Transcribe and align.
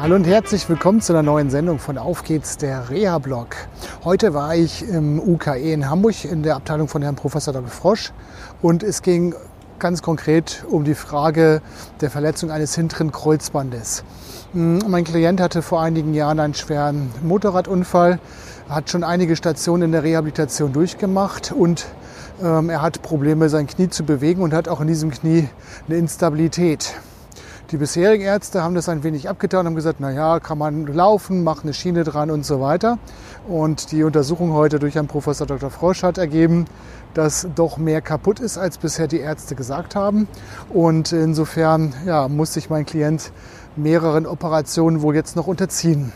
Hallo 0.00 0.14
und 0.14 0.26
herzlich 0.26 0.66
willkommen 0.66 1.02
zu 1.02 1.12
einer 1.12 1.22
neuen 1.22 1.50
Sendung 1.50 1.78
von 1.78 1.98
Auf 1.98 2.24
geht's, 2.24 2.56
der 2.56 2.88
Reha-Blog. 2.88 3.48
Heute 4.02 4.32
war 4.32 4.56
ich 4.56 4.88
im 4.88 5.20
UKE 5.20 5.74
in 5.74 5.90
Hamburg 5.90 6.24
in 6.24 6.42
der 6.42 6.56
Abteilung 6.56 6.88
von 6.88 7.02
Herrn 7.02 7.16
Professor 7.16 7.52
Dr. 7.52 7.68
Frosch 7.68 8.10
und 8.62 8.82
es 8.82 9.02
ging 9.02 9.34
ganz 9.78 10.00
konkret 10.00 10.64
um 10.70 10.84
die 10.84 10.94
Frage 10.94 11.60
der 12.00 12.10
Verletzung 12.10 12.50
eines 12.50 12.74
hinteren 12.74 13.12
Kreuzbandes. 13.12 14.02
Hm, 14.54 14.78
mein 14.88 15.04
Klient 15.04 15.38
hatte 15.38 15.60
vor 15.60 15.82
einigen 15.82 16.14
Jahren 16.14 16.40
einen 16.40 16.54
schweren 16.54 17.10
Motorradunfall, 17.22 18.20
hat 18.70 18.88
schon 18.88 19.04
einige 19.04 19.36
Stationen 19.36 19.82
in 19.82 19.92
der 19.92 20.02
Rehabilitation 20.02 20.72
durchgemacht 20.72 21.52
und 21.52 21.84
ähm, 22.42 22.70
er 22.70 22.80
hat 22.80 23.02
Probleme, 23.02 23.50
sein 23.50 23.66
Knie 23.66 23.90
zu 23.90 24.04
bewegen 24.04 24.40
und 24.40 24.54
hat 24.54 24.66
auch 24.66 24.80
in 24.80 24.86
diesem 24.86 25.10
Knie 25.10 25.50
eine 25.86 25.98
Instabilität. 25.98 26.94
Die 27.70 27.76
bisherigen 27.76 28.24
Ärzte 28.24 28.64
haben 28.64 28.74
das 28.74 28.88
ein 28.88 29.04
wenig 29.04 29.28
abgetan 29.28 29.64
haben 29.64 29.76
gesagt, 29.76 30.00
na 30.00 30.10
ja, 30.10 30.40
kann 30.40 30.58
man 30.58 30.88
laufen, 30.88 31.44
macht 31.44 31.62
eine 31.62 31.72
Schiene 31.72 32.02
dran 32.02 32.28
und 32.32 32.44
so 32.44 32.60
weiter. 32.60 32.98
Und 33.48 33.92
die 33.92 34.02
Untersuchung 34.02 34.52
heute 34.52 34.80
durch 34.80 34.96
Herrn 34.96 35.06
Professor 35.06 35.46
Dr. 35.46 35.70
Frosch 35.70 36.02
hat 36.02 36.18
ergeben, 36.18 36.64
dass 37.14 37.46
doch 37.54 37.76
mehr 37.76 38.00
kaputt 38.00 38.40
ist, 38.40 38.58
als 38.58 38.76
bisher 38.76 39.06
die 39.06 39.20
Ärzte 39.20 39.54
gesagt 39.54 39.94
haben. 39.94 40.26
Und 40.70 41.12
insofern 41.12 41.94
ja, 42.06 42.26
muss 42.26 42.54
sich 42.54 42.70
mein 42.70 42.86
Klient 42.86 43.30
mehreren 43.76 44.26
Operationen 44.26 45.00
wohl 45.00 45.14
jetzt 45.14 45.36
noch 45.36 45.46
unterziehen. 45.46 46.12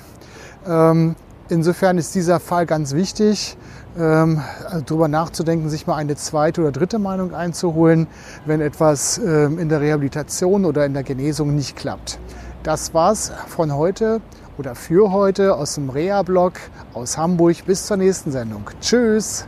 Ähm, 0.66 1.14
insofern 1.48 1.98
ist 1.98 2.16
dieser 2.16 2.40
Fall 2.40 2.66
ganz 2.66 2.94
wichtig 2.94 3.56
ähm, 3.98 4.40
also 4.68 4.84
darüber 4.84 5.08
nachzudenken, 5.08 5.68
sich 5.68 5.86
mal 5.86 5.96
eine 5.96 6.16
zweite 6.16 6.60
oder 6.60 6.72
dritte 6.72 6.98
Meinung 6.98 7.34
einzuholen, 7.34 8.06
wenn 8.46 8.60
etwas 8.60 9.18
ähm, 9.18 9.58
in 9.58 9.68
der 9.68 9.80
Rehabilitation 9.80 10.64
oder 10.64 10.84
in 10.86 10.94
der 10.94 11.02
Genesung 11.02 11.54
nicht 11.54 11.76
klappt. 11.76 12.18
Das 12.62 12.94
war's 12.94 13.32
von 13.48 13.74
heute 13.74 14.20
oder 14.56 14.74
für 14.74 15.12
heute 15.12 15.54
aus 15.54 15.74
dem 15.74 15.90
Reha-Blog 15.90 16.54
aus 16.94 17.18
Hamburg. 17.18 17.64
Bis 17.66 17.86
zur 17.86 17.96
nächsten 17.96 18.32
Sendung. 18.32 18.62
Tschüss! 18.80 19.46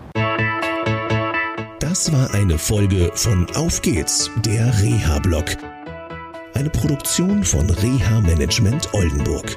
Das 1.80 2.12
war 2.12 2.34
eine 2.34 2.58
Folge 2.58 3.10
von 3.14 3.46
Auf 3.56 3.80
geht's, 3.80 4.30
der 4.44 4.66
Reha-Blog. 4.82 5.44
Eine 6.54 6.70
Produktion 6.70 7.44
von 7.44 7.68
Reha 7.70 8.20
Management 8.20 8.92
Oldenburg. 8.92 9.56